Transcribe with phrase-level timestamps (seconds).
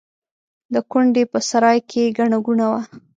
[0.73, 2.81] د کونډې په سرای کې ګڼه ګوڼه وه.